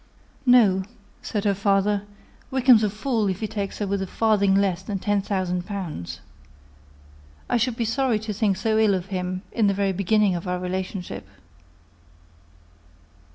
"No," 0.47 0.81
said 1.21 1.43
her 1.43 1.53
father. 1.53 2.01
"Wickham's 2.49 2.81
a 2.83 2.89
fool 2.89 3.29
if 3.29 3.39
he 3.39 3.47
takes 3.47 3.77
her 3.77 3.85
with 3.85 4.01
a 4.01 4.07
farthing 4.07 4.55
less 4.55 4.81
than 4.81 4.97
ten 4.97 5.21
thousand 5.21 5.67
pounds: 5.67 6.21
I 7.47 7.57
should 7.57 7.75
be 7.75 7.85
sorry 7.85 8.17
to 8.17 8.33
think 8.33 8.57
so 8.57 8.79
ill 8.79 8.95
of 8.95 9.05
him, 9.13 9.43
in 9.51 9.67
the 9.67 9.75
very 9.75 9.93
beginning 9.93 10.33
of 10.33 10.47
our 10.47 10.57
relationship." 10.57 11.27